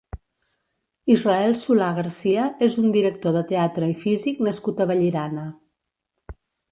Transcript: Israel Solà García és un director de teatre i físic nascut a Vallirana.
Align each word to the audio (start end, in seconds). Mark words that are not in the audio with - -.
Israel 1.15 1.51
Solà 1.63 1.89
García 1.99 2.45
és 2.67 2.77
un 2.83 2.89
director 2.95 3.35
de 3.35 3.43
teatre 3.51 3.91
i 3.91 3.95
físic 4.05 4.39
nascut 4.47 4.81
a 4.81 4.89
Vallirana. 4.93 5.45